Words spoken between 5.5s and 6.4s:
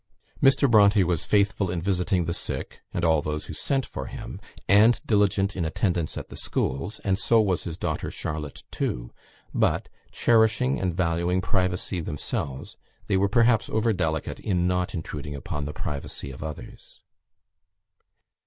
in attendance at the